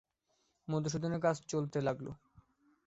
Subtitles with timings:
[0.67, 2.07] মধুসূদনের কাজ চলতে লাগল।